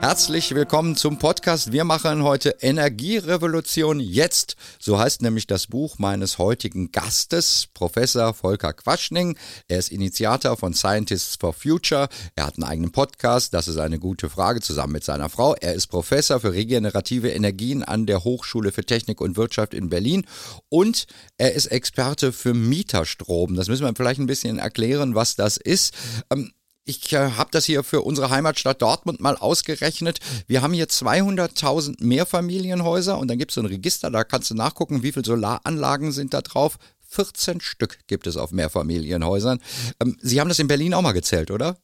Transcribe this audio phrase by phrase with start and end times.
[0.00, 1.72] Herzlich willkommen zum Podcast.
[1.72, 4.54] Wir machen heute Energierevolution jetzt.
[4.78, 9.36] So heißt nämlich das Buch meines heutigen Gastes, Professor Volker Quaschning.
[9.66, 12.08] Er ist Initiator von Scientists for Future.
[12.36, 13.52] Er hat einen eigenen Podcast.
[13.52, 15.56] Das ist eine gute Frage zusammen mit seiner Frau.
[15.56, 20.26] Er ist Professor für regenerative Energien an der Hochschule für Technik und Wirtschaft in Berlin.
[20.68, 21.08] Und
[21.38, 23.56] er ist Experte für Mieterstrom.
[23.56, 25.92] Das müssen wir vielleicht ein bisschen erklären, was das ist.
[26.30, 26.52] Ähm,
[26.88, 30.20] ich äh, habe das hier für unsere Heimatstadt Dortmund mal ausgerechnet.
[30.46, 34.54] Wir haben hier 200.000 Mehrfamilienhäuser und dann gibt es so ein Register, da kannst du
[34.54, 36.78] nachgucken, wie viele Solaranlagen sind da drauf.
[37.10, 39.60] 14 Stück gibt es auf Mehrfamilienhäusern.
[40.00, 41.76] Ähm, Sie haben das in Berlin auch mal gezählt, oder?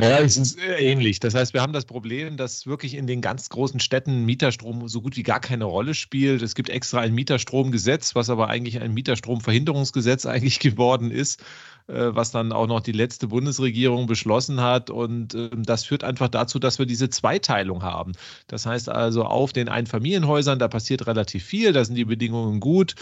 [0.00, 1.20] Ja, es ist ähnlich.
[1.20, 5.00] Das heißt, wir haben das Problem, dass wirklich in den ganz großen Städten Mieterstrom so
[5.00, 6.42] gut wie gar keine Rolle spielt.
[6.42, 11.40] Es gibt extra ein Mieterstromgesetz, was aber eigentlich ein Mieterstromverhinderungsgesetz eigentlich geworden ist.
[11.86, 14.88] Äh, was dann auch noch die letzte Bundesregierung beschlossen hat.
[14.88, 18.12] Und ähm, das führt einfach dazu, dass wir diese Zweiteilung haben.
[18.46, 22.94] Das heißt also, auf den Einfamilienhäusern, da passiert relativ viel, da sind die Bedingungen gut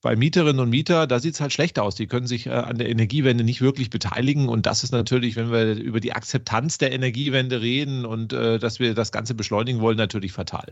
[0.00, 1.96] bei Mieterinnen und Mietern, da sieht es halt schlecht aus.
[1.96, 4.48] Die können sich äh, an der Energiewende nicht wirklich beteiligen.
[4.48, 8.78] Und das ist natürlich, wenn wir über die Akzeptanz der Energiewende reden und äh, dass
[8.78, 10.70] wir das Ganze beschleunigen wollen, natürlich fatal.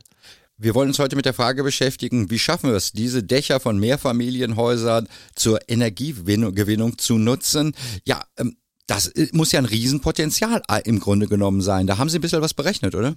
[0.59, 3.79] Wir wollen uns heute mit der Frage beschäftigen, wie schaffen wir es, diese Dächer von
[3.79, 7.75] Mehrfamilienhäusern zur Energiegewinnung zu nutzen?
[8.05, 11.87] Ja, ähm, das äh, muss ja ein Riesenpotenzial äh, im Grunde genommen sein.
[11.87, 13.17] Da haben Sie ein bisschen was berechnet, oder?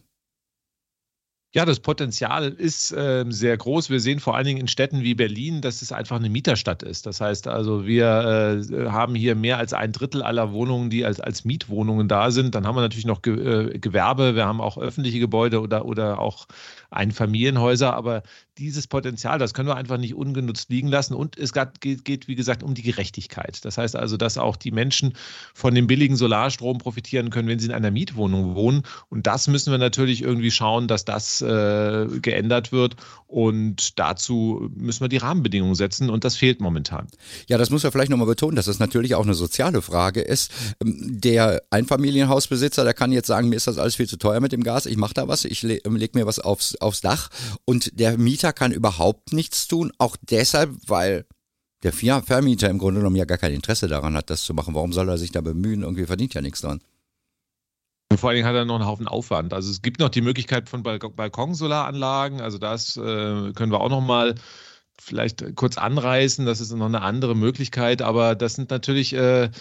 [1.51, 3.89] Ja, das Potenzial ist äh, sehr groß.
[3.89, 7.07] Wir sehen vor allen Dingen in Städten wie Berlin, dass es einfach eine Mieterstadt ist.
[7.07, 11.19] Das heißt also, wir äh, haben hier mehr als ein Drittel aller Wohnungen, die als,
[11.19, 12.53] als Mietwohnungen da sind.
[12.53, 16.19] Dann haben wir natürlich noch Ge äh, Gewerbe, wir haben auch öffentliche Gebäude oder, oder
[16.19, 16.45] auch
[16.91, 17.95] Einfamilienhäuser.
[17.95, 18.21] Aber
[18.59, 21.13] dieses Potenzial, das können wir einfach nicht ungenutzt liegen lassen.
[21.13, 23.63] Und es geht, wie gesagt, um die Gerechtigkeit.
[23.63, 25.13] Das heißt also, dass auch die Menschen
[25.53, 28.83] von dem billigen Solarstrom profitieren können, wenn sie in einer Mietwohnung wohnen.
[29.09, 32.95] Und das müssen wir natürlich irgendwie schauen, dass das äh, geändert wird.
[33.27, 37.07] Und dazu müssen wir die Rahmenbedingungen setzen und das fehlt momentan.
[37.47, 40.51] Ja, das muss man vielleicht nochmal betonen, dass das natürlich auch eine soziale Frage ist.
[40.81, 44.51] Ähm, der Einfamilienhausbesitzer, der kann jetzt sagen, mir ist das alles viel zu teuer mit
[44.51, 47.29] dem Gas, ich mache da was, ich le lege mir was aufs, aufs Dach.
[47.65, 51.25] Und der Mieter kann überhaupt nichts tun, auch deshalb, weil
[51.83, 54.75] der Vermieter im Grunde genommen ja gar kein Interesse daran hat, das zu machen.
[54.75, 55.83] Warum soll er sich da bemühen?
[55.83, 56.81] Irgendwie verdient ja nichts dran.
[58.17, 59.53] Vor allen Dingen hat er noch einen Haufen Aufwand.
[59.53, 62.41] Also es gibt noch die Möglichkeit von Balkonsolaranlagen.
[62.41, 64.35] Also das äh, können wir auch noch mal
[64.99, 66.45] vielleicht kurz anreißen.
[66.45, 68.01] Das ist noch eine andere Möglichkeit.
[68.01, 69.51] Aber das sind natürlich äh,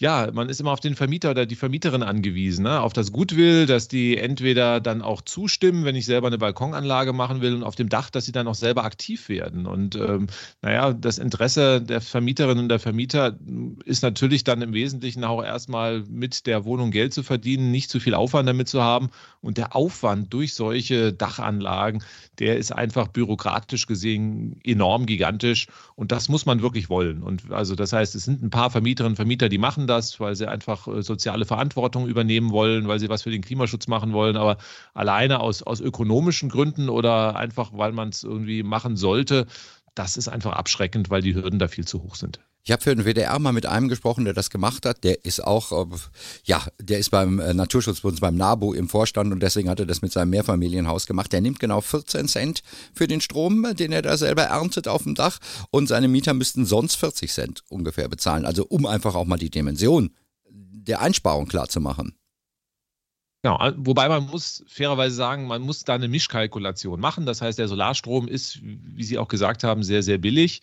[0.00, 2.80] ja, man ist immer auf den Vermieter oder die Vermieterin angewiesen, ne?
[2.80, 7.42] auf das Gutwill, dass die entweder dann auch zustimmen, wenn ich selber eine Balkonanlage machen
[7.42, 9.66] will und auf dem Dach, dass sie dann auch selber aktiv werden.
[9.66, 10.28] Und ähm,
[10.62, 13.38] naja, das Interesse der Vermieterin und der Vermieter
[13.84, 18.00] ist natürlich dann im Wesentlichen auch erstmal mit der Wohnung Geld zu verdienen, nicht zu
[18.00, 19.10] viel Aufwand damit zu haben.
[19.42, 22.02] Und der Aufwand durch solche Dachanlagen,
[22.38, 25.66] der ist einfach bürokratisch gesehen enorm gigantisch.
[25.94, 27.22] Und das muss man wirklich wollen.
[27.22, 30.34] Und also das heißt, es sind ein paar Vermieterinnen und Vermieter, die machen das, weil
[30.36, 34.36] sie einfach äh, soziale Verantwortung übernehmen wollen, weil sie was für den Klimaschutz machen wollen.
[34.36, 34.56] Aber
[34.94, 39.46] alleine aus, aus ökonomischen Gründen oder einfach, weil man es irgendwie machen sollte,
[39.94, 42.40] das ist einfach abschreckend, weil die Hürden da viel zu hoch sind.
[42.62, 45.02] Ich habe für den WDR mal mit einem gesprochen, der das gemacht hat.
[45.02, 45.96] Der ist auch, äh,
[46.44, 50.02] ja, der ist beim äh, Naturschutzbund, beim NABU im Vorstand und deswegen hat er das
[50.02, 51.32] mit seinem Mehrfamilienhaus gemacht.
[51.32, 52.62] Der nimmt genau 14 Cent
[52.92, 55.38] für den Strom, den er da selber erntet auf dem Dach
[55.70, 58.44] und seine Mieter müssten sonst 40 Cent ungefähr bezahlen.
[58.44, 60.10] Also um einfach auch mal die Dimension
[60.50, 62.14] der Einsparung klar zu machen.
[63.42, 67.24] Genau, wobei man muss fairerweise sagen, man muss da eine Mischkalkulation machen.
[67.24, 70.60] Das heißt, der Solarstrom ist, wie Sie auch gesagt haben, sehr, sehr billig.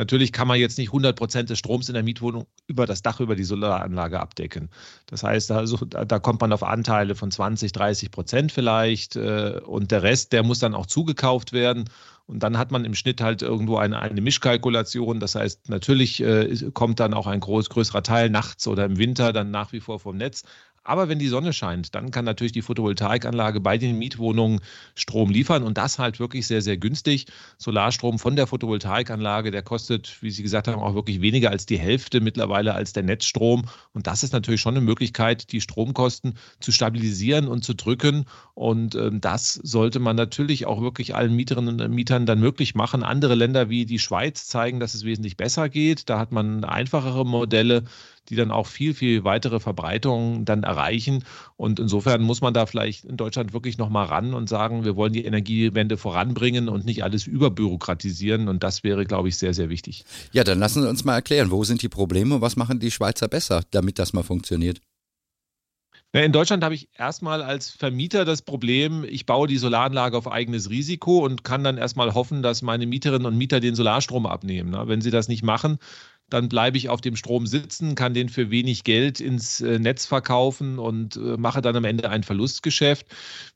[0.00, 3.20] Natürlich kann man jetzt nicht 100 Prozent des Stroms in der Mietwohnung über das Dach,
[3.20, 4.70] über die Solaranlage abdecken.
[5.04, 9.90] Das heißt, also, da kommt man auf Anteile von 20, 30 Prozent vielleicht äh, und
[9.90, 11.84] der Rest, der muss dann auch zugekauft werden.
[12.24, 15.20] Und dann hat man im Schnitt halt irgendwo eine, eine Mischkalkulation.
[15.20, 19.34] Das heißt, natürlich äh, kommt dann auch ein groß, größerer Teil nachts oder im Winter
[19.34, 20.44] dann nach wie vor vom Netz.
[20.82, 24.60] Aber wenn die Sonne scheint, dann kann natürlich die Photovoltaikanlage bei den Mietwohnungen
[24.94, 27.26] Strom liefern und das halt wirklich sehr, sehr günstig.
[27.58, 31.78] Solarstrom von der Photovoltaikanlage, der kostet, wie Sie gesagt haben, auch wirklich weniger als die
[31.78, 33.66] Hälfte mittlerweile als der Netzstrom.
[33.92, 38.24] Und das ist natürlich schon eine Möglichkeit, die Stromkosten zu stabilisieren und zu drücken.
[38.54, 43.02] Und ähm, das sollte man natürlich auch wirklich allen Mieterinnen und Mietern dann möglich machen.
[43.02, 46.08] Andere Länder wie die Schweiz zeigen, dass es wesentlich besser geht.
[46.08, 47.84] Da hat man einfachere Modelle
[48.28, 51.24] die dann auch viel, viel weitere Verbreitungen dann erreichen.
[51.56, 55.12] Und insofern muss man da vielleicht in Deutschland wirklich nochmal ran und sagen, wir wollen
[55.12, 58.48] die Energiewende voranbringen und nicht alles überbürokratisieren.
[58.48, 60.04] Und das wäre, glaube ich, sehr, sehr wichtig.
[60.32, 63.28] Ja, dann lassen Sie uns mal erklären, wo sind die Probleme, was machen die Schweizer
[63.28, 64.80] besser, damit das mal funktioniert?
[66.12, 70.68] In Deutschland habe ich erstmal als Vermieter das Problem, ich baue die Solaranlage auf eigenes
[70.68, 74.76] Risiko und kann dann erstmal hoffen, dass meine Mieterinnen und Mieter den Solarstrom abnehmen.
[74.88, 75.78] Wenn sie das nicht machen,
[76.30, 80.06] dann bleibe ich auf dem Strom sitzen, kann den für wenig Geld ins äh, Netz
[80.06, 83.06] verkaufen und äh, mache dann am Ende ein Verlustgeschäft.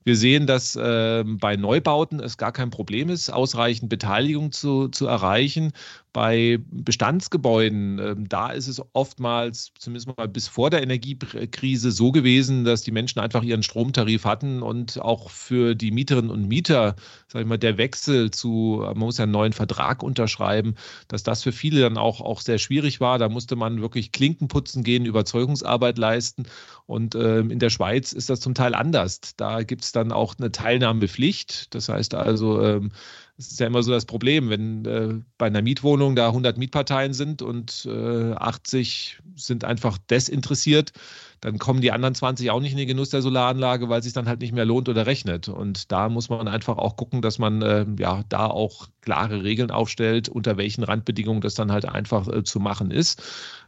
[0.05, 5.07] Wir sehen, dass äh, bei Neubauten es gar kein Problem ist, ausreichend Beteiligung zu, zu
[5.07, 5.73] erreichen.
[6.15, 12.65] Bei Bestandsgebäuden, äh, da ist es oftmals, zumindest mal bis vor der Energiekrise, so gewesen,
[12.65, 16.95] dass die Menschen einfach ihren Stromtarif hatten und auch für die Mieterinnen und Mieter,
[17.27, 20.77] sag ich mal, der Wechsel zu, man muss ja einen neuen Vertrag unterschreiben,
[21.09, 23.19] dass das für viele dann auch, auch sehr schwierig war.
[23.19, 26.45] Da musste man wirklich Klinken putzen gehen, Überzeugungsarbeit leisten.
[26.87, 29.21] Und äh, in der Schweiz ist das zum Teil anders.
[29.37, 31.75] Da gibt es dann auch eine Teilnahmepflicht.
[31.75, 32.93] Das heißt also, ähm,
[33.37, 37.15] es ist ja immer so das Problem, wenn äh, bei einer Mietwohnung da 100 Mietparteien
[37.15, 40.93] sind und äh, 80 sind einfach desinteressiert,
[41.41, 44.15] dann kommen die anderen 20 auch nicht in den Genuss der Solaranlage, weil es sich
[44.15, 45.49] dann halt nicht mehr lohnt oder rechnet.
[45.49, 49.71] Und da muss man einfach auch gucken, dass man äh, ja da auch klare Regeln
[49.71, 53.23] aufstellt, unter welchen Randbedingungen das dann halt einfach äh, zu machen ist.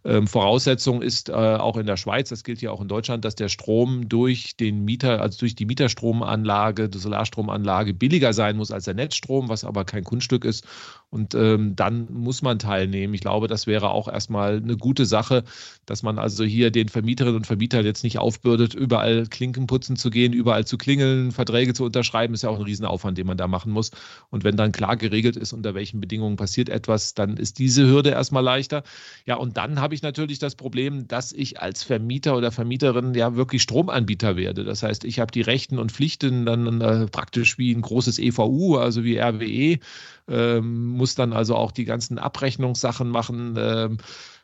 [0.04, 3.34] Ähm, Voraussetzung ist äh, auch in der Schweiz, das gilt ja auch in Deutschland, dass
[3.34, 8.84] der Strom durch den Mieter, also durch die Mieterstromanlage, die Solarstromanlage billiger sein muss als
[8.84, 10.64] der Netzstrom, was aber kein Kunststück ist.
[11.08, 13.14] Und ähm, dann muss man teilnehmen.
[13.14, 15.44] Ich glaube, das wäre auch erstmal eine gute Sache,
[15.86, 20.10] dass man also hier den Vermieterinnen und Vermietern jetzt nicht aufbürdet, überall Klinken putzen zu
[20.10, 23.46] gehen, überall zu klingeln, Verträge zu unterschreiben, ist ja auch ein Riesenaufwand, den man da
[23.46, 23.92] machen muss.
[24.30, 28.10] Und wenn dann klar geregelt ist, unter welchen Bedingungen passiert etwas, dann ist diese Hürde
[28.10, 28.82] erstmal leichter.
[29.26, 33.36] Ja, und dann habe ich natürlich das Problem, dass ich als Vermieter oder Vermieterin ja
[33.36, 34.64] wirklich Stromanbieter werde.
[34.64, 38.76] Das heißt, ich habe die Rechten und Pflichten dann äh, praktisch wie ein großes EVU,
[38.76, 39.78] also wie RWE
[40.28, 43.54] ähm, muss dann also auch die ganzen Abrechnungssachen machen.
[43.58, 43.98] Ähm,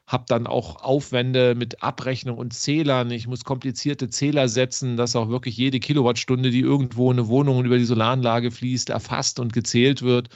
[0.06, 3.10] habe dann auch Aufwände mit Abrechnung und Zählern.
[3.10, 7.64] Ich muss komplizierte Zähler setzen, dass auch wirklich jede Kilowattstunde, die irgendwo in eine Wohnung
[7.64, 10.28] über die Solaranlage fließt, erfasst und gezählt wird.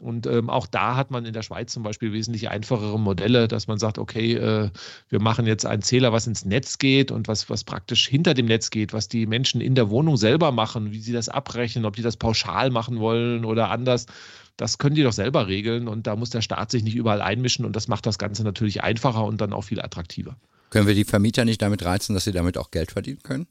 [0.00, 3.68] Und ähm, auch da hat man in der Schweiz zum Beispiel wesentlich einfachere Modelle, dass
[3.68, 4.70] man sagt, okay, äh,
[5.08, 8.46] wir machen jetzt einen Zähler, was ins Netz geht und was, was praktisch hinter dem
[8.46, 11.94] Netz geht, was die Menschen in der Wohnung selber machen, wie sie das abrechnen, ob
[11.94, 14.06] die das pauschal machen wollen oder anders.
[14.56, 17.64] Das können die doch selber regeln und da muss der Staat sich nicht überall einmischen
[17.64, 20.36] und das macht das Ganze natürlich einfacher und dann auch viel attraktiver.
[20.70, 23.46] Können wir die Vermieter nicht damit reizen, dass sie damit auch Geld verdienen können?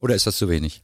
[0.00, 0.82] Oder ist das zu wenig?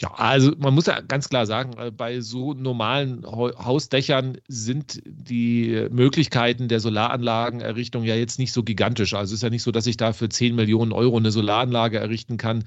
[0.00, 5.86] Ja, also man muss ja ganz klar sagen, äh, bei so normalen Hausdächern sind die
[5.90, 9.14] Möglichkeiten der Solaranlagenerrichtung ja jetzt nicht so gigantisch.
[9.14, 11.98] Also es ist ja nicht so, dass ich da für 10 Millionen Euro eine Solaranlage
[11.98, 12.64] errichten kann.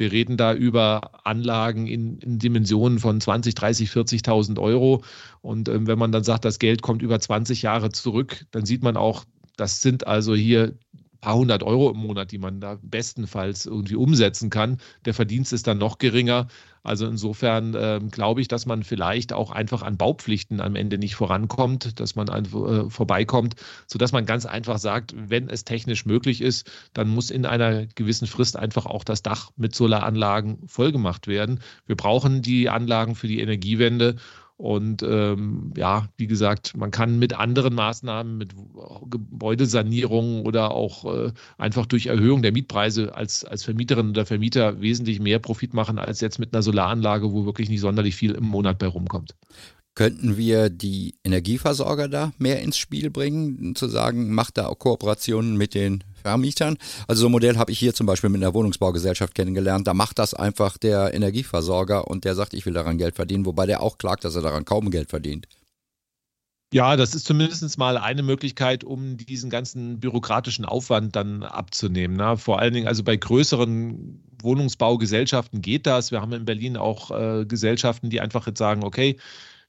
[0.00, 5.04] Wir reden da über Anlagen in, in Dimensionen von 20, 30, 40.000 Euro.
[5.42, 8.82] Und ähm, wenn man dann sagt, das Geld kommt über 20 Jahre zurück, dann sieht
[8.82, 9.26] man auch,
[9.58, 10.72] das sind also hier
[11.20, 14.78] paar hundert Euro im Monat, die man da bestenfalls irgendwie umsetzen kann.
[15.04, 16.48] Der Verdienst ist dann noch geringer.
[16.82, 21.14] Also insofern äh, glaube ich, dass man vielleicht auch einfach an Baupflichten am Ende nicht
[21.14, 23.56] vorankommt, dass man äh, vorbeikommt,
[23.86, 28.26] sodass man ganz einfach sagt, wenn es technisch möglich ist, dann muss in einer gewissen
[28.26, 31.60] Frist einfach auch das Dach mit Solaranlagen vollgemacht werden.
[31.86, 34.16] Wir brauchen die Anlagen für die Energiewende
[34.60, 38.54] und ähm, ja, wie gesagt, man kann mit anderen Maßnahmen, mit
[39.08, 45.18] Gebäudesanierungen oder auch äh, einfach durch Erhöhung der Mietpreise als, als Vermieterin oder Vermieter wesentlich
[45.18, 48.78] mehr Profit machen als jetzt mit einer Solaranlage, wo wirklich nicht sonderlich viel im Monat
[48.78, 49.34] bei rumkommt.
[49.94, 55.56] Könnten wir die Energieversorger da mehr ins Spiel bringen, zu sagen, macht da auch Kooperationen
[55.56, 56.76] mit den Vermietern.
[57.08, 59.86] Also so ein Modell habe ich hier zum Beispiel mit einer Wohnungsbaugesellschaft kennengelernt.
[59.86, 63.66] Da macht das einfach der Energieversorger und der sagt, ich will daran Geld verdienen, wobei
[63.66, 65.46] der auch klagt, dass er daran kaum Geld verdient.
[66.72, 72.16] Ja, das ist zumindest mal eine Möglichkeit, um diesen ganzen bürokratischen Aufwand dann abzunehmen.
[72.16, 72.36] Ne?
[72.36, 76.12] Vor allen Dingen, also bei größeren Wohnungsbaugesellschaften geht das.
[76.12, 79.18] Wir haben in Berlin auch äh, Gesellschaften, die einfach jetzt sagen, okay,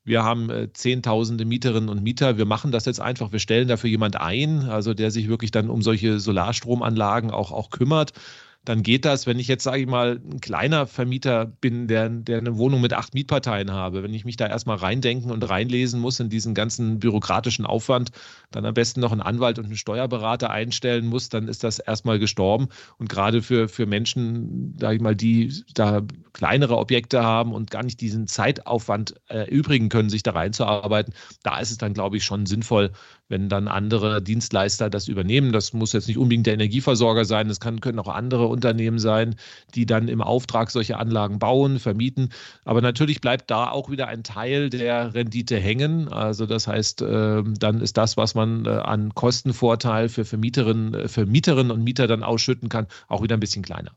[0.03, 2.37] wir haben äh, Zehntausende Mieterinnen und Mieter.
[2.37, 3.31] Wir machen das jetzt einfach.
[3.31, 7.69] Wir stellen dafür jemand ein, also der sich wirklich dann um solche Solarstromanlagen auch, auch
[7.69, 8.13] kümmert
[8.63, 12.37] dann geht das, wenn ich jetzt, sage ich mal, ein kleiner Vermieter bin, der, der
[12.37, 16.19] eine Wohnung mit acht Mietparteien habe, wenn ich mich da erstmal reindenken und reinlesen muss
[16.19, 18.11] in diesen ganzen bürokratischen Aufwand,
[18.51, 22.19] dann am besten noch einen Anwalt und einen Steuerberater einstellen muss, dann ist das erstmal
[22.19, 22.67] gestorben.
[22.99, 26.03] Und gerade für, für Menschen, sage ich mal, die da
[26.33, 31.71] kleinere Objekte haben und gar nicht diesen Zeitaufwand erübrigen können, sich da reinzuarbeiten, da ist
[31.71, 32.91] es dann, glaube ich, schon sinnvoll,
[33.31, 35.51] wenn dann andere Dienstleister das übernehmen.
[35.51, 39.35] Das muss jetzt nicht unbedingt der Energieversorger sein, es können auch andere Unternehmen sein,
[39.73, 42.29] die dann im Auftrag solche Anlagen bauen, vermieten.
[42.65, 46.09] Aber natürlich bleibt da auch wieder ein Teil der Rendite hängen.
[46.09, 51.07] Also das heißt, äh, dann ist das, was man äh, an Kostenvorteil für Vermieterinnen, äh,
[51.07, 53.91] für Mieterinnen und Mieter dann ausschütten kann, auch wieder ein bisschen kleiner.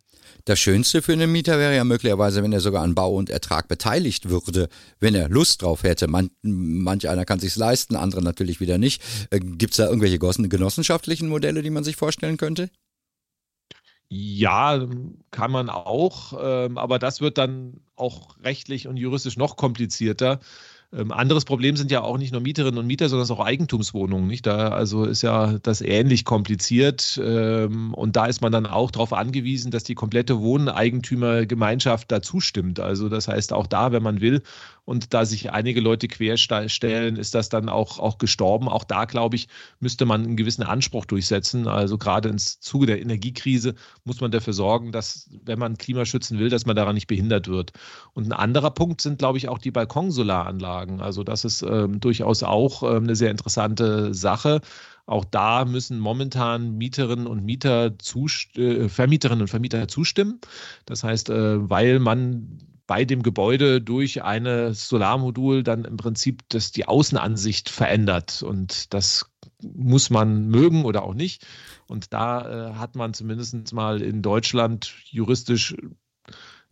[0.46, 3.66] Das Schönste für einen Mieter wäre ja möglicherweise, wenn er sogar an Bau und Ertrag
[3.66, 4.68] beteiligt würde,
[5.00, 6.06] wenn er Lust drauf hätte.
[6.06, 9.02] Man, manch einer kann sich leisten, andere natürlich wieder nicht.
[9.30, 12.68] Äh, Gibt es da irgendwelche genossenschaftlichen Modelle, die man sich vorstellen könnte?
[14.10, 14.86] Ja,
[15.30, 20.40] kann man auch, ähm, aber das wird dann auch rechtlich und juristisch noch komplizierter.
[20.96, 24.26] Ähm, anderes Problem sind ja auch nicht nur Mieterinnen und Mieter, sondern auch Eigentumswohnungen.
[24.26, 24.46] Nicht?
[24.46, 27.20] Da also ist ja das ähnlich kompliziert.
[27.22, 32.80] Ähm, und da ist man dann auch darauf angewiesen, dass die komplette Wohneigentümergemeinschaft da zustimmt.
[32.80, 34.42] Also das heißt auch da, wenn man will,
[34.84, 38.68] und da sich einige Leute querstellen, ist das dann auch, auch gestorben.
[38.68, 39.48] Auch da, glaube ich,
[39.80, 41.66] müsste man einen gewissen Anspruch durchsetzen.
[41.66, 43.74] Also gerade im Zuge der Energiekrise
[44.04, 47.48] muss man dafür sorgen, dass, wenn man Klima schützen will, dass man daran nicht behindert
[47.48, 47.72] wird.
[48.12, 51.00] Und ein anderer Punkt sind, glaube ich, auch die Balkonsolaranlagen.
[51.00, 54.60] Also das ist ähm, durchaus auch ähm, eine sehr interessante Sache.
[55.06, 57.92] Auch da müssen momentan Mieterinnen und Mieter
[58.56, 60.40] äh, Vermieterinnen und Vermieter zustimmen.
[60.86, 66.72] Das heißt, äh, weil man bei dem Gebäude durch eine Solarmodul dann im Prinzip das,
[66.72, 68.42] die Außenansicht verändert.
[68.42, 69.30] Und das
[69.62, 71.46] muss man mögen oder auch nicht.
[71.86, 75.74] Und da äh, hat man zumindest mal in Deutschland juristisch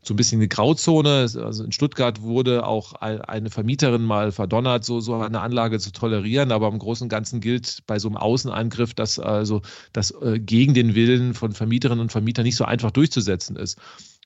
[0.05, 1.29] so ein bisschen eine Grauzone.
[1.37, 6.51] Also in Stuttgart wurde auch eine Vermieterin mal verdonnert, so, so eine Anlage zu tolerieren.
[6.51, 10.75] Aber im Großen und Ganzen gilt bei so einem Außenangriff, dass also das äh, gegen
[10.75, 13.79] den Willen von Vermieterinnen und Vermietern nicht so einfach durchzusetzen ist.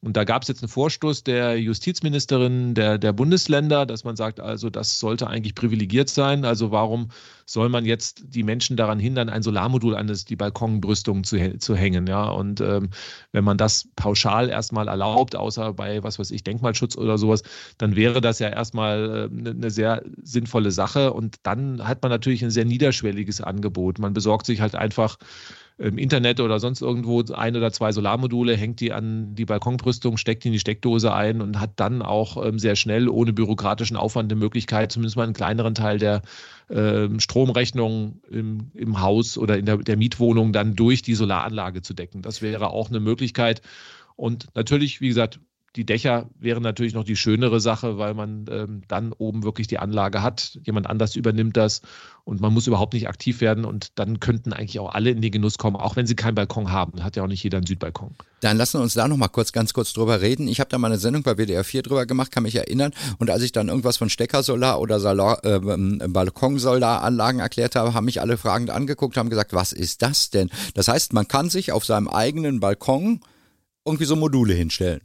[0.03, 4.41] Und da gab es jetzt einen Vorstoß der Justizministerin der, der Bundesländer, dass man sagt,
[4.41, 6.45] also das sollte eigentlich privilegiert sein.
[6.45, 7.09] Also warum
[7.47, 12.07] soll man jetzt die Menschen daran hindern, ein Solarmodul an die Balkonbrüstung zu, zu hängen?
[12.07, 12.91] Ja, und ähm,
[13.33, 17.43] wenn man das pauschal erstmal erlaubt, außer bei, was weiß ich, Denkmalschutz oder sowas,
[17.79, 21.15] dann wäre das ja erstmal eine, äh, eine sehr sinnvolle Sache.
[21.15, 23.99] Und dann hat man natürlich ein sehr niederschwelliges Angebot.
[23.99, 25.17] Man besorgt sich halt einfach
[25.79, 30.45] im Internet oder sonst irgendwo ein oder zwei Solarmodule, hängt die an die Balkonbrüstung, steckt
[30.45, 34.31] die in die Steckdose ein und hat dann auch ähm, sehr schnell ohne bürokratischen Aufwand
[34.31, 36.23] die Möglichkeit, zumindest mal einen kleineren Teil der
[36.69, 41.93] äh, Stromrechnung im, im Haus oder in der, der Mietwohnung dann durch die Solaranlage zu
[41.93, 42.23] decken.
[42.23, 43.61] Das wäre auch eine Möglichkeit.
[44.17, 45.41] Und natürlich, wie gesagt,
[45.77, 49.79] die Dächer wären natürlich noch die schönere Sache, weil man ähm, dann oben wirklich die
[49.79, 50.59] Anlage hat.
[50.65, 51.83] Jemand anders übernimmt das
[52.25, 55.31] und man muss überhaupt nicht aktiv werden und dann könnten eigentlich auch alle in den
[55.31, 57.05] Genuss kommen, auch wenn sie keinen Balkon haben.
[57.05, 58.15] Hat ja auch nicht jeder einen Südbalkon.
[58.41, 60.49] Dann lassen wir uns da noch mal kurz, ganz kurz drüber reden.
[60.49, 62.93] Ich habe da mal eine Sendung bei WDR 4 drüber gemacht, kann mich erinnern.
[63.19, 64.97] Und als ich dann irgendwas von Steckersolar oder
[65.45, 70.51] äh, Balkonsolaranlagen erklärt habe, haben mich alle fragend angeguckt, haben gesagt, was ist das denn?
[70.73, 73.21] Das heißt, man kann sich auf seinem eigenen Balkon
[73.85, 75.03] irgendwie so Module hinstellen.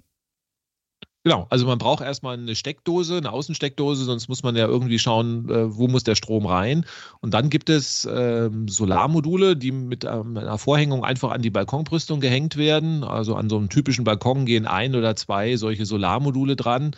[1.23, 5.47] Genau, also man braucht erstmal eine Steckdose, eine Außensteckdose, sonst muss man ja irgendwie schauen,
[5.49, 6.83] äh, wo muss der Strom rein.
[7.19, 12.21] Und dann gibt es ähm, Solarmodule, die mit ähm, einer Vorhängung einfach an die Balkonbrüstung
[12.21, 13.03] gehängt werden.
[13.03, 16.95] Also an so einem typischen Balkon gehen ein oder zwei solche Solarmodule dran.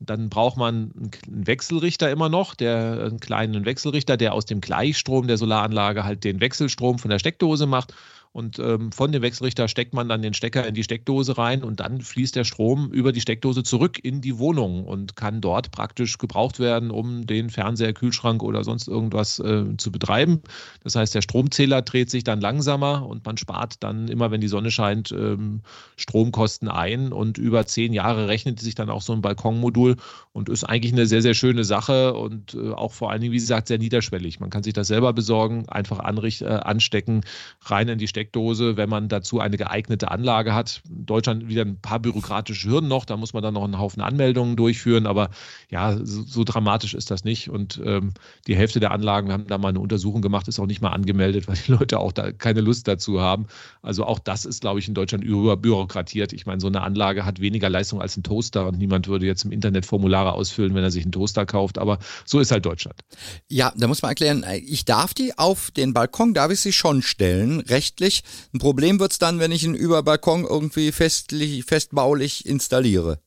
[0.00, 0.92] Dann braucht man
[1.26, 6.24] einen Wechselrichter immer noch, der einen kleinen Wechselrichter, der aus dem Gleichstrom der Solaranlage halt
[6.24, 7.94] den Wechselstrom von der Steckdose macht.
[8.32, 11.80] Und ähm, von dem Wechselrichter steckt man dann den Stecker in die Steckdose rein und
[11.80, 16.16] dann fließt der Strom über die Steckdose zurück in die Wohnung und kann dort praktisch
[16.16, 20.40] gebraucht werden, um den Fernseher, Kühlschrank oder sonst irgendwas äh, zu betreiben.
[20.82, 24.48] Das heißt, der Stromzähler dreht sich dann langsamer und man spart dann immer, wenn die
[24.48, 25.60] Sonne scheint, ähm,
[25.96, 27.12] Stromkosten ein.
[27.12, 29.96] Und über zehn Jahre rechnet sich dann auch so ein Balkonmodul
[30.32, 33.38] und ist eigentlich eine sehr, sehr schöne Sache und äh, auch vor allen Dingen, wie
[33.38, 34.40] gesagt, sehr niederschwellig.
[34.40, 37.20] Man kann sich das selber besorgen, einfach anricht, äh, anstecken,
[37.60, 40.82] rein in die Steckdose Steckdose, wenn man dazu eine geeignete Anlage hat.
[40.88, 44.00] In Deutschland wieder ein paar bürokratische Hürden noch, da muss man dann noch einen Haufen
[44.00, 45.30] Anmeldungen durchführen, aber
[45.70, 47.50] ja, so, so dramatisch ist das nicht.
[47.50, 48.12] Und ähm,
[48.46, 50.90] die Hälfte der Anlagen, wir haben da mal eine Untersuchung gemacht, ist auch nicht mal
[50.90, 53.46] angemeldet, weil die Leute auch da keine Lust dazu haben.
[53.82, 56.32] Also auch das ist, glaube ich, in Deutschland überbürokratiert.
[56.32, 59.44] Ich meine, so eine Anlage hat weniger Leistung als ein Toaster und niemand würde jetzt
[59.44, 61.78] im Internet Formulare ausfüllen, wenn er sich einen Toaster kauft.
[61.78, 63.00] Aber so ist halt Deutschland.
[63.48, 67.02] Ja, da muss man erklären, ich darf die auf den Balkon, darf ich sie schon
[67.02, 68.26] stellen, rechtlich nicht.
[68.52, 73.20] Ein Problem wird es dann, wenn ich einen Überbalkon irgendwie festlich, festbaulich installiere.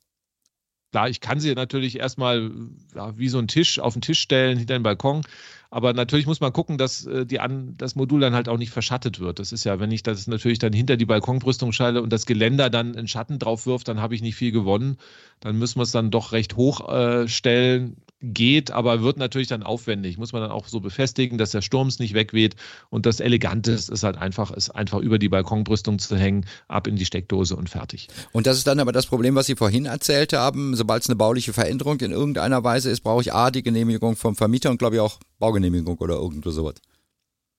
[0.91, 2.51] Klar, ich kann sie natürlich erstmal
[2.95, 5.23] ja, wie so ein Tisch auf den Tisch stellen hinter den Balkon.
[5.69, 8.69] Aber natürlich muss man gucken, dass äh, die an, das Modul dann halt auch nicht
[8.69, 9.39] verschattet wird.
[9.39, 12.69] Das ist ja, wenn ich das natürlich dann hinter die Balkonbrüstung schalte und das Geländer
[12.69, 14.97] dann in Schatten drauf wirft, dann habe ich nicht viel gewonnen.
[15.41, 17.97] Dann müssen wir es dann doch recht hoch äh, stellen.
[18.21, 20.17] Geht, aber wird natürlich dann aufwendig.
[20.17, 22.55] Muss man dann auch so befestigen, dass der Sturms nicht wegweht.
[22.89, 26.87] Und das Elegante ist, ist halt einfach, ist einfach über die Balkonbrüstung zu hängen, ab
[26.87, 28.07] in die Steckdose und fertig.
[28.31, 30.75] Und das ist dann aber das Problem, was Sie vorhin erzählt haben.
[30.75, 34.35] Sobald es eine bauliche Veränderung in irgendeiner Weise ist, brauche ich A, die Genehmigung vom
[34.35, 36.75] Vermieter und glaube ich auch Baugenehmigung oder irgendwo sowas.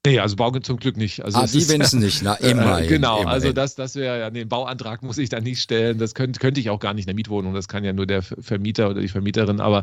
[0.06, 1.24] Nee, also Bau zum Glück nicht.
[1.24, 2.66] Also ah, die wenigstens nicht, na immer.
[2.76, 3.28] Äh, genau, immerhin.
[3.28, 5.98] also das, das wäre ja, nee, den Bauantrag muss ich da nicht stellen.
[5.98, 7.54] Das könnte, könnte ich auch gar nicht in der Mietwohnung.
[7.54, 9.60] Das kann ja nur der Vermieter oder die Vermieterin.
[9.60, 9.82] Aber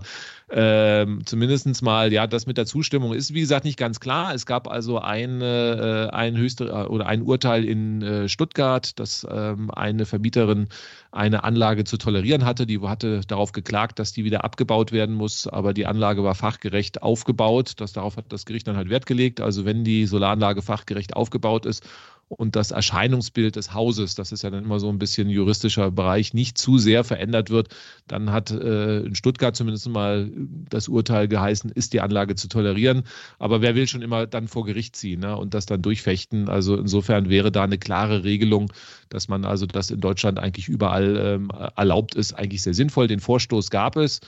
[0.50, 4.34] ähm, zumindest mal, ja, das mit der Zustimmung ist, wie gesagt, nicht ganz klar.
[4.34, 9.28] Es gab also eine, äh, ein höchste äh, oder ein Urteil in äh, Stuttgart, dass
[9.30, 10.68] ähm, eine Vermieterin
[11.12, 12.66] eine Anlage zu tolerieren hatte.
[12.66, 17.04] Die hatte darauf geklagt, dass die wieder abgebaut werden muss, aber die Anlage war fachgerecht
[17.04, 17.74] aufgebaut.
[17.78, 19.40] Das, darauf hat das Gericht dann halt Wert gelegt.
[19.40, 21.84] Also wenn die Solaranlage fachgerecht aufgebaut ist
[22.30, 26.34] und das Erscheinungsbild des Hauses, das ist ja dann immer so ein bisschen juristischer Bereich,
[26.34, 27.70] nicht zu sehr verändert wird,
[28.08, 30.32] dann hat äh, in Stuttgart zumindest mal
[30.70, 33.04] das Urteil geheißen, ist die Anlage zu tolerieren.
[33.40, 36.50] Aber wer will schon immer dann vor Gericht ziehen ne, und das dann durchfechten?
[36.50, 38.72] Also insofern wäre da eine klare Regelung,
[39.10, 43.08] dass man also das in Deutschland eigentlich überall ähm, erlaubt ist, eigentlich sehr sinnvoll.
[43.08, 44.22] Den Vorstoß gab es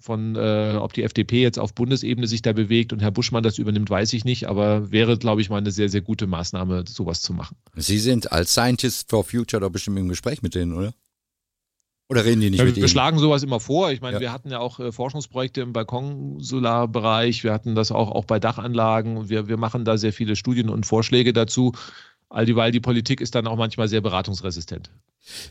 [0.00, 3.58] von, äh, ob die FDP jetzt auf Bundesebene sich da bewegt und Herr Buschmann das
[3.58, 7.20] übernimmt, weiß ich nicht, aber wäre, glaube ich, mal eine sehr, sehr gute Maßnahme, sowas
[7.22, 7.56] zu machen.
[7.76, 10.94] Sie sind als Scientist for Future doch bestimmt im Gespräch mit denen, oder?
[12.10, 12.82] Oder reden die nicht ja, mit wir Ihnen?
[12.82, 13.92] Wir schlagen sowas immer vor.
[13.92, 14.20] Ich meine, ja.
[14.20, 17.44] wir hatten ja auch äh, Forschungsprojekte im Balkonsolarbereich.
[17.44, 19.28] Wir hatten das auch, auch bei Dachanlagen.
[19.28, 21.72] Wir, wir machen da sehr viele Studien und Vorschläge dazu.
[22.30, 24.88] All dieweil die Politik ist dann auch manchmal sehr beratungsresistent.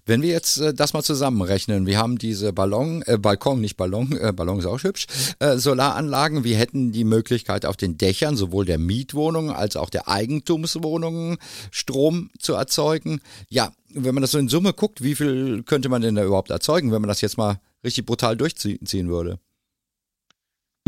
[0.06, 4.18] Wenn wir jetzt äh, das mal zusammenrechnen, wir haben diese Ballon, äh, Balkon, nicht Ballon,
[4.18, 5.06] äh, Ballon ist auch hübsch,
[5.40, 10.08] äh, Solaranlagen, wir hätten die Möglichkeit auf den Dächern sowohl der Mietwohnungen als auch der
[10.08, 11.38] Eigentumswohnungen
[11.70, 13.20] Strom zu erzeugen.
[13.50, 16.50] Ja, wenn man das so in Summe guckt, wie viel könnte man denn da überhaupt
[16.50, 19.38] erzeugen, wenn man das jetzt mal richtig brutal durchziehen würde?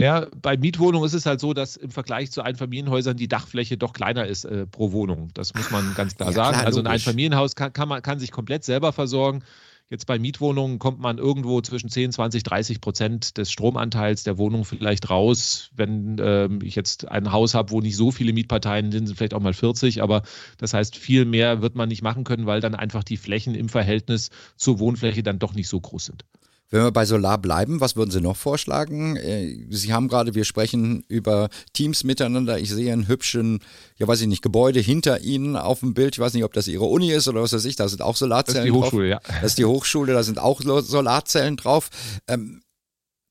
[0.01, 3.93] Ja, bei Mietwohnungen ist es halt so, dass im Vergleich zu Einfamilienhäusern die Dachfläche doch
[3.93, 5.29] kleiner ist äh, pro Wohnung.
[5.33, 6.53] Das muss man ganz klar ja, sagen.
[6.53, 9.43] Klar, also ein Einfamilienhaus kann, kann, man, kann sich komplett selber versorgen.
[9.91, 14.63] Jetzt bei Mietwohnungen kommt man irgendwo zwischen 10, 20, 30 Prozent des Stromanteils der Wohnung
[14.63, 15.69] vielleicht raus.
[15.75, 19.33] Wenn ähm, ich jetzt ein Haus habe, wo nicht so viele Mietparteien sind, sind vielleicht
[19.33, 20.23] auch mal 40, aber
[20.57, 23.67] das heißt, viel mehr wird man nicht machen können, weil dann einfach die Flächen im
[23.67, 26.23] Verhältnis zur Wohnfläche dann doch nicht so groß sind.
[26.71, 29.17] Wenn wir bei Solar bleiben, was würden Sie noch vorschlagen?
[29.17, 32.59] Äh, Sie haben gerade, wir sprechen über Teams miteinander.
[32.59, 33.59] Ich sehe einen hübschen,
[33.97, 36.15] ja weiß ich nicht, Gebäude hinter Ihnen auf dem Bild.
[36.15, 37.75] Ich weiß nicht, ob das Ihre Uni ist oder was weiß ich.
[37.75, 38.89] Da sind auch Solarzellen drauf.
[38.89, 39.21] Das ist die Hochschule, drauf.
[39.27, 39.41] ja.
[39.41, 41.89] Das ist die Hochschule, da sind auch Solarzellen drauf.
[42.27, 42.61] Ähm,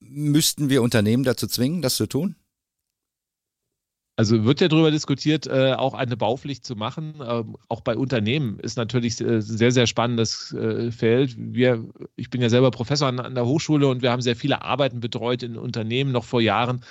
[0.01, 2.37] müssten wir Unternehmen dazu zwingen, das zu tun?
[4.21, 7.15] Also wird ja darüber diskutiert, äh, auch eine Baupflicht zu machen.
[7.27, 11.37] Ähm, auch bei Unternehmen ist natürlich äh, sehr, sehr spannendes äh, Feld.
[11.39, 11.83] Wir,
[12.17, 15.01] ich bin ja selber Professor an, an der Hochschule und wir haben sehr viele Arbeiten
[15.01, 16.83] betreut in Unternehmen noch vor Jahren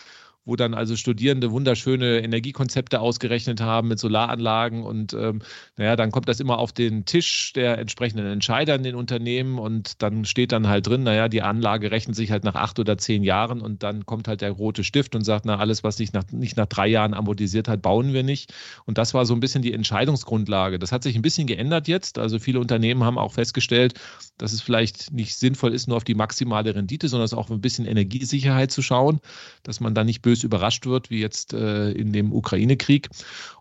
[0.45, 5.41] wo dann also Studierende wunderschöne Energiekonzepte ausgerechnet haben mit Solaranlagen und ähm,
[5.77, 10.01] naja, dann kommt das immer auf den Tisch der entsprechenden Entscheider in den Unternehmen und
[10.01, 13.23] dann steht dann halt drin, naja, die Anlage rechnet sich halt nach acht oder zehn
[13.23, 16.23] Jahren und dann kommt halt der rote Stift und sagt, na, alles, was sich nach,
[16.31, 18.53] nicht nach drei Jahren amortisiert hat, bauen wir nicht.
[18.85, 20.79] Und das war so ein bisschen die Entscheidungsgrundlage.
[20.79, 22.17] Das hat sich ein bisschen geändert jetzt.
[22.17, 23.93] Also viele Unternehmen haben auch festgestellt,
[24.37, 27.85] dass es vielleicht nicht sinnvoll ist, nur auf die maximale Rendite, sondern auch ein bisschen
[27.85, 29.19] Energiesicherheit zu schauen,
[29.63, 33.09] dass man da nicht böse überrascht wird, wie jetzt äh, in dem Ukraine-Krieg.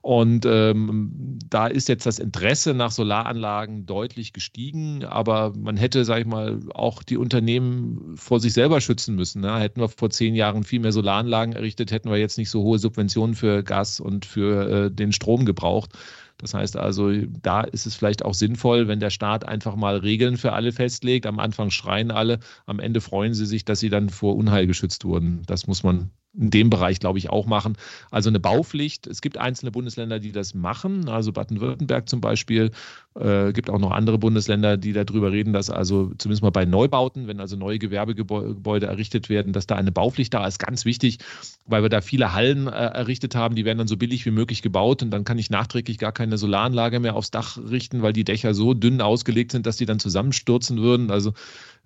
[0.02, 6.20] Und ähm, da ist jetzt das Interesse nach Solaranlagen deutlich gestiegen, aber man hätte, sage
[6.22, 9.40] ich mal, auch die Unternehmen vor sich selber schützen müssen.
[9.40, 9.58] Ne?
[9.58, 12.78] Hätten wir vor zehn Jahren viel mehr Solaranlagen errichtet, hätten wir jetzt nicht so hohe
[12.78, 15.92] Subventionen für Gas und für äh, den Strom gebraucht.
[16.38, 17.10] Das heißt also,
[17.42, 21.26] da ist es vielleicht auch sinnvoll, wenn der Staat einfach mal Regeln für alle festlegt.
[21.26, 25.04] Am Anfang schreien alle, am Ende freuen sie sich, dass sie dann vor Unheil geschützt
[25.04, 25.42] wurden.
[25.46, 27.76] Das muss man in dem Bereich, glaube ich, auch machen.
[28.10, 29.06] Also eine Baupflicht.
[29.06, 31.08] Es gibt einzelne Bundesländer, die das machen.
[31.08, 32.70] Also Baden-Württemberg zum Beispiel.
[33.18, 37.26] Äh, gibt auch noch andere Bundesländer, die darüber reden, dass also zumindest mal bei Neubauten,
[37.26, 40.58] wenn also neue Gewerbegebäude errichtet werden, dass da eine Baupflicht da ist.
[40.58, 41.18] Ganz wichtig,
[41.66, 43.56] weil wir da viele Hallen äh, errichtet haben.
[43.56, 46.38] Die werden dann so billig wie möglich gebaut und dann kann ich nachträglich gar keine
[46.38, 49.98] Solaranlage mehr aufs Dach richten, weil die Dächer so dünn ausgelegt sind, dass die dann
[49.98, 51.10] zusammenstürzen würden.
[51.10, 51.32] Also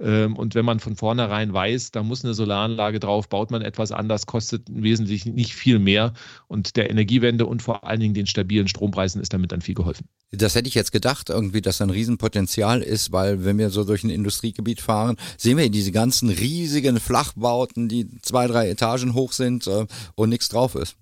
[0.03, 3.93] ähm, und wenn man von vornherein weiß, da muss eine Solaranlage drauf, baut man etwas
[3.93, 6.15] anders, kostet wesentlich nicht viel mehr.
[6.49, 10.07] Und der Energiewende und vor allen Dingen den stabilen Strompreisen ist damit dann viel geholfen.
[10.31, 13.85] Das hätte ich jetzt gedacht, irgendwie, dass da ein Riesenpotenzial ist, weil wenn wir so
[13.85, 19.33] durch ein Industriegebiet fahren, sehen wir diese ganzen riesigen Flachbauten, die zwei, drei Etagen hoch
[19.33, 20.97] sind äh, und nichts drauf ist.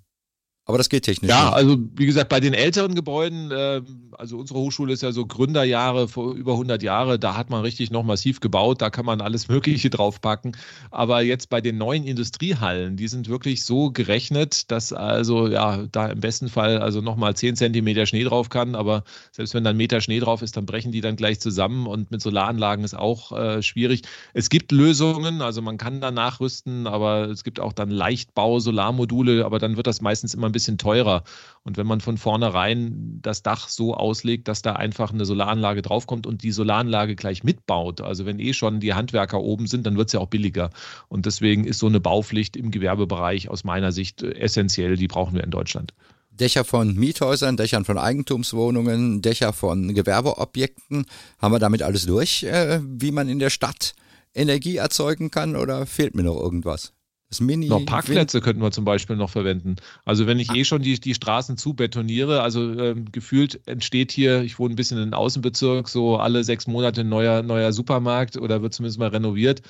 [0.71, 1.29] Aber das geht technisch.
[1.29, 1.55] Ja, nicht.
[1.55, 6.07] also wie gesagt, bei den älteren Gebäuden, äh, also unsere Hochschule ist ja so Gründerjahre
[6.07, 9.49] vor über 100 Jahre, da hat man richtig noch massiv gebaut, da kann man alles
[9.49, 10.57] Mögliche draufpacken.
[10.93, 16.07] Aber jetzt bei den neuen Industriehallen, die sind wirklich so gerechnet, dass also ja da
[16.07, 18.77] im besten Fall also nochmal 10 Zentimeter Schnee drauf kann.
[18.77, 19.03] Aber
[19.33, 22.13] selbst wenn da ein Meter Schnee drauf ist, dann brechen die dann gleich zusammen und
[22.13, 24.03] mit Solaranlagen ist auch äh, schwierig.
[24.35, 29.59] Es gibt Lösungen, also man kann da nachrüsten, aber es gibt auch dann Leichtbau-Solarmodule, aber
[29.59, 31.25] dann wird das meistens immer ein bisschen bisschen teurer.
[31.63, 36.27] Und wenn man von vornherein das Dach so auslegt, dass da einfach eine Solaranlage draufkommt
[36.27, 40.09] und die Solaranlage gleich mitbaut, also wenn eh schon die Handwerker oben sind, dann wird
[40.09, 40.71] es ja auch billiger.
[41.09, 45.45] Und deswegen ist so eine Baupflicht im Gewerbebereich aus meiner Sicht essentiell, die brauchen wir
[45.45, 45.93] in Deutschland.
[46.31, 51.05] Dächer von Miethäusern, Dächern von Eigentumswohnungen, Dächer von Gewerbeobjekten.
[51.39, 53.95] Haben wir damit alles durch, äh, wie man in der Stadt
[54.35, 56.93] Energie erzeugen kann oder fehlt mir noch irgendwas?
[57.31, 59.77] Das Mini noch Parkplätze Wind könnten wir zum Beispiel noch verwenden.
[60.05, 60.57] Also wenn ich ah.
[60.57, 64.77] eh schon die, die Straßen zu betoniere, also ähm, gefühlt entsteht hier, ich wohne ein
[64.77, 68.99] bisschen in den Außenbezirk, so alle sechs Monate ein neuer, neuer Supermarkt oder wird zumindest
[68.99, 69.63] mal renoviert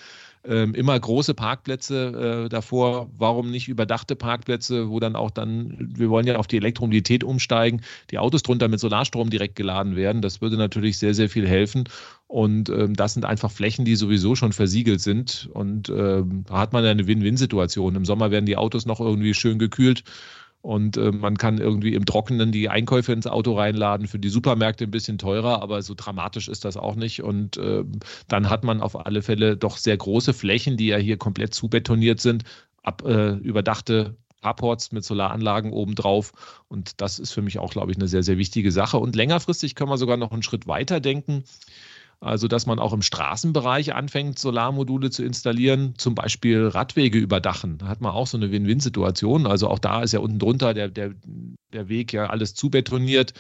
[0.44, 3.10] ähm, immer große Parkplätze äh, davor.
[3.16, 7.82] Warum nicht überdachte Parkplätze, wo dann auch dann, wir wollen ja auf die Elektromobilität umsteigen,
[8.10, 10.22] die Autos drunter mit Solarstrom direkt geladen werden.
[10.22, 11.84] Das würde natürlich sehr, sehr viel helfen.
[12.26, 15.50] Und ähm, das sind einfach Flächen, die sowieso schon versiegelt sind.
[15.52, 17.96] Und ähm, da hat man eine Win-Win-Situation.
[17.96, 20.04] Im Sommer werden die Autos noch irgendwie schön gekühlt
[20.62, 24.84] und äh, man kann irgendwie im Trockenen die Einkäufe ins Auto reinladen, für die Supermärkte
[24.84, 27.22] ein bisschen teurer, aber so dramatisch ist das auch nicht.
[27.22, 27.84] Und äh,
[28.28, 32.20] dann hat man auf alle Fälle doch sehr große Flächen, die ja hier komplett zubetoniert
[32.20, 32.44] sind,
[32.82, 36.32] ab, äh, überdachte Carports mit Solaranlagen obendrauf.
[36.68, 38.98] Und das ist für mich auch, glaube ich, eine sehr, sehr wichtige Sache.
[38.98, 41.44] Und längerfristig können wir sogar noch einen Schritt weiter denken.
[42.20, 47.78] Also, dass man auch im Straßenbereich anfängt, Solarmodule zu installieren, zum Beispiel Radwege überdachen.
[47.78, 49.46] Da hat man auch so eine Win-Win-Situation.
[49.46, 51.14] Also auch da ist ja unten drunter der, der,
[51.72, 53.32] der Weg ja alles zubetoniert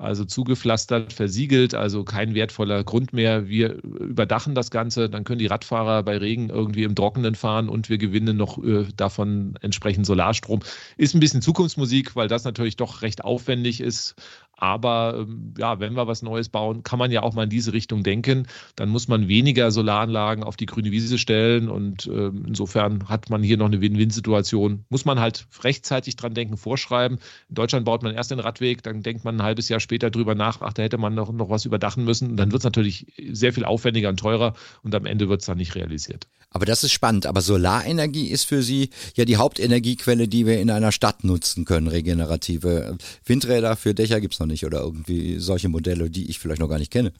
[0.00, 3.48] also zugepflastert, versiegelt, also kein wertvoller Grund mehr.
[3.48, 7.90] Wir überdachen das Ganze, dann können die Radfahrer bei Regen irgendwie im Trockenen fahren und
[7.90, 10.60] wir gewinnen noch äh, davon entsprechend Solarstrom.
[10.96, 14.14] Ist ein bisschen Zukunftsmusik, weil das natürlich doch recht aufwendig ist.
[14.60, 17.72] Aber ähm, ja, wenn wir was Neues bauen, kann man ja auch mal in diese
[17.72, 18.46] Richtung denken.
[18.76, 21.68] Dann muss man weniger Solaranlagen auf die grüne Wiese stellen.
[21.68, 24.84] Und äh, insofern hat man hier noch eine Win-Win-Situation.
[24.90, 27.18] Muss man halt rechtzeitig dran denken, vorschreiben.
[27.48, 30.34] In Deutschland baut man erst den Radweg, dann denkt man ein halbes Jahr später drüber
[30.34, 32.32] nach, ach, da hätte man noch, noch was überdachen müssen.
[32.32, 35.46] Und dann wird es natürlich sehr viel aufwendiger und teurer und am Ende wird es
[35.46, 36.26] dann nicht realisiert.
[36.52, 37.26] Aber das ist spannend.
[37.26, 41.86] Aber Solarenergie ist für Sie ja die Hauptenergiequelle, die wir in einer Stadt nutzen können,
[41.86, 42.98] regenerative.
[43.24, 46.68] Windräder für Dächer gibt es noch nicht oder irgendwie solche Modelle, die ich vielleicht noch
[46.68, 47.12] gar nicht kenne.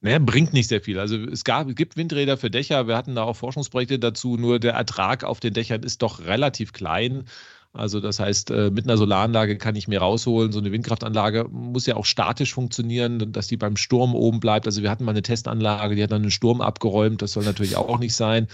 [0.00, 0.98] Naja, bringt nicht sehr viel.
[0.98, 4.58] Also es, gab, es gibt Windräder für Dächer, wir hatten da auch Forschungsprojekte dazu, nur
[4.58, 7.24] der Ertrag auf den Dächern ist doch relativ klein.
[7.74, 10.52] Also das heißt, äh, mit einer Solaranlage kann ich mehr rausholen.
[10.52, 14.66] So eine Windkraftanlage muss ja auch statisch funktionieren, dass die beim Sturm oben bleibt.
[14.66, 17.20] Also wir hatten mal eine Testanlage, die hat dann einen Sturm abgeräumt.
[17.20, 18.46] Das soll natürlich auch nicht sein.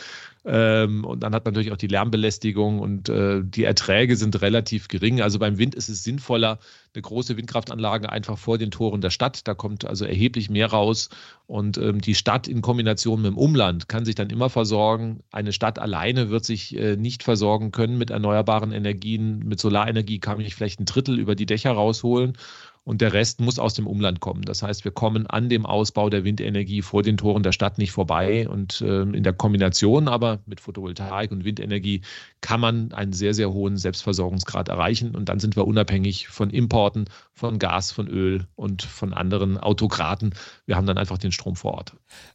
[0.44, 4.88] Ähm, und dann hat man natürlich auch die Lärmbelästigung und äh, die Erträge sind relativ
[4.88, 5.20] gering.
[5.20, 6.59] Also beim Wind ist es sinnvoller,
[6.94, 9.46] eine große Windkraftanlage einfach vor den Toren der Stadt.
[9.46, 11.11] Da kommt also erheblich mehr raus.
[11.46, 15.22] Und ähm, die Stadt in Kombination mit dem Umland kann sich dann immer versorgen.
[15.31, 19.40] Eine Stadt alleine wird sich äh, nicht versorgen können mit erneuerbaren Energien.
[19.40, 22.37] Mit Solarenergie kann ich vielleicht ein Drittel über die Dächer rausholen
[22.82, 24.42] und der Rest muss aus dem Umland kommen.
[24.42, 27.92] Das heißt, wir kommen an dem Ausbau der Windenergie vor den Toren der Stadt nicht
[27.92, 28.48] vorbei.
[28.48, 32.00] Und äh, in der Kombination aber mit Photovoltaik und Windenergie
[32.40, 35.14] kann man einen sehr, sehr hohen Selbstversorgungsgrad erreichen.
[35.14, 40.34] Und dann sind wir unabhängig von Importen, von Gas, von Öl und von anderen Autokraten.
[40.64, 41.92] Wir haben dann einfach den Strom vor Ort.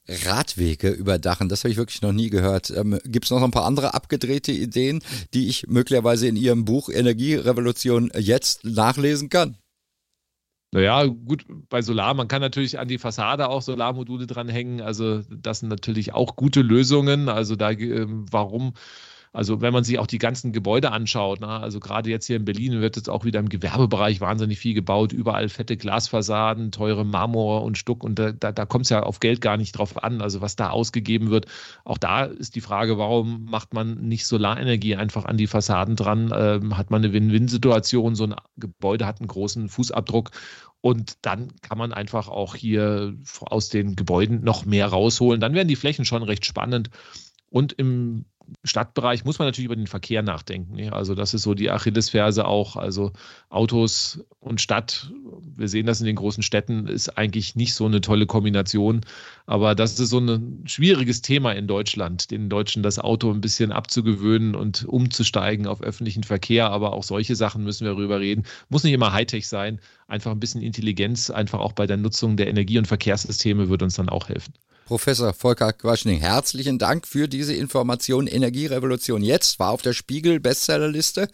[0.07, 2.69] Radwege überdachen, das habe ich wirklich noch nie gehört.
[2.69, 5.01] Ähm, Gibt es noch ein paar andere abgedrehte Ideen,
[5.33, 9.57] die ich möglicherweise in Ihrem Buch Energierevolution jetzt nachlesen kann?
[10.71, 14.81] Naja, gut, bei Solar, man kann natürlich an die Fassade auch Solarmodule dranhängen.
[14.81, 17.29] Also das sind natürlich auch gute Lösungen.
[17.29, 18.73] Also da, äh, warum
[19.35, 22.45] also wenn man sich auch die ganzen Gebäude anschaut, na, also gerade jetzt hier in
[22.45, 27.63] Berlin wird jetzt auch wieder im Gewerbebereich wahnsinnig viel gebaut, überall fette Glasfassaden, teure Marmor
[27.63, 30.21] und Stuck und da, da, da kommt es ja auf Geld gar nicht drauf an,
[30.21, 31.47] also was da ausgegeben wird.
[31.83, 36.33] Auch da ist die Frage, warum macht man nicht Solarenergie einfach an die Fassaden dran?
[36.33, 40.31] Ähm, hat man eine Win-Win-Situation, so ein Gebäude hat einen großen Fußabdruck
[40.79, 45.41] und dann kann man einfach auch hier aus den Gebäuden noch mehr rausholen.
[45.41, 46.89] Dann werden die Flächen schon recht spannend.
[47.49, 48.25] Und im
[48.63, 50.91] Stadtbereich muss man natürlich über den Verkehr nachdenken.
[50.91, 52.75] Also das ist so die Achillesferse auch.
[52.75, 53.11] Also
[53.49, 55.11] Autos und Stadt,
[55.55, 59.01] wir sehen das in den großen Städten, ist eigentlich nicht so eine tolle Kombination.
[59.45, 63.71] Aber das ist so ein schwieriges Thema in Deutschland, den Deutschen das Auto ein bisschen
[63.71, 66.69] abzugewöhnen und umzusteigen auf öffentlichen Verkehr.
[66.69, 68.43] Aber auch solche Sachen müssen wir darüber reden.
[68.69, 69.79] Muss nicht immer Hightech sein.
[70.07, 73.95] Einfach ein bisschen Intelligenz, einfach auch bei der Nutzung der Energie- und Verkehrssysteme wird uns
[73.95, 74.53] dann auch helfen.
[74.85, 78.27] Professor Volker Quaschning, herzlichen Dank für diese Information.
[78.27, 81.27] Energierevolution jetzt war auf der Spiegel Bestsellerliste.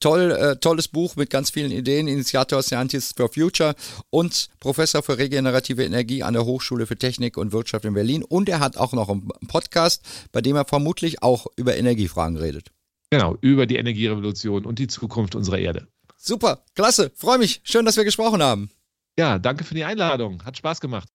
[0.00, 2.08] Toll, äh, tolles Buch mit ganz vielen Ideen.
[2.08, 3.76] Initiator Scientists for Future
[4.10, 8.24] und Professor für regenerative Energie an der Hochschule für Technik und Wirtschaft in Berlin.
[8.24, 12.72] Und er hat auch noch einen Podcast, bei dem er vermutlich auch über Energiefragen redet.
[13.10, 15.86] Genau, über die Energierevolution und die Zukunft unserer Erde.
[16.16, 17.60] Super, klasse, freue mich.
[17.62, 18.68] Schön, dass wir gesprochen haben.
[19.16, 20.44] Ja, danke für die Einladung.
[20.44, 21.08] Hat Spaß gemacht.